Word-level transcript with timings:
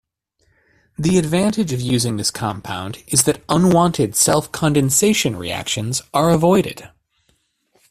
The 0.97 1.19
advantage 1.19 1.71
of 1.73 1.79
using 1.79 2.17
this 2.17 2.31
compound 2.31 3.03
is 3.09 3.21
that 3.25 3.43
unwanted 3.49 4.15
self-condensation 4.15 5.35
reactions 5.35 6.01
are 6.11 6.31
avoided. 6.31 6.89